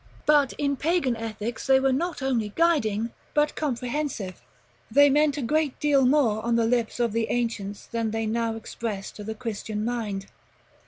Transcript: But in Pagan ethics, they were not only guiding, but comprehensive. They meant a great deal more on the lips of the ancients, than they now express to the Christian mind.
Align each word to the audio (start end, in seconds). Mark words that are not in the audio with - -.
But 0.25 0.53
in 0.53 0.77
Pagan 0.77 1.15
ethics, 1.15 1.67
they 1.67 1.79
were 1.79 1.93
not 1.93 2.23
only 2.23 2.53
guiding, 2.55 3.11
but 3.35 3.53
comprehensive. 3.55 4.41
They 4.89 5.11
meant 5.11 5.37
a 5.37 5.43
great 5.43 5.79
deal 5.79 6.07
more 6.07 6.43
on 6.43 6.55
the 6.55 6.65
lips 6.65 6.99
of 6.99 7.11
the 7.13 7.27
ancients, 7.29 7.85
than 7.85 8.09
they 8.09 8.25
now 8.25 8.55
express 8.55 9.11
to 9.11 9.23
the 9.23 9.35
Christian 9.35 9.85
mind. 9.85 10.25